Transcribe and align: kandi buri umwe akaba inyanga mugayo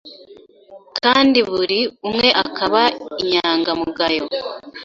kandi 0.99 1.39
buri 1.51 1.79
umwe 2.09 2.29
akaba 2.43 2.81
inyanga 3.21 3.71
mugayo 3.79 4.23